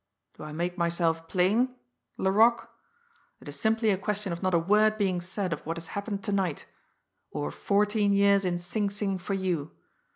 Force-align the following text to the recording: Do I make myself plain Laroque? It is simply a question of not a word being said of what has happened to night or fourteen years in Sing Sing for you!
Do 0.35 0.41
I 0.41 0.51
make 0.51 0.79
myself 0.79 1.27
plain 1.27 1.75
Laroque? 2.17 2.71
It 3.39 3.47
is 3.47 3.59
simply 3.59 3.91
a 3.91 3.99
question 3.99 4.33
of 4.33 4.41
not 4.41 4.55
a 4.55 4.57
word 4.57 4.97
being 4.97 5.21
said 5.21 5.53
of 5.53 5.63
what 5.63 5.77
has 5.77 5.89
happened 5.89 6.23
to 6.23 6.31
night 6.31 6.65
or 7.29 7.51
fourteen 7.51 8.11
years 8.11 8.43
in 8.43 8.57
Sing 8.57 8.89
Sing 8.89 9.19
for 9.19 9.35
you! 9.35 9.69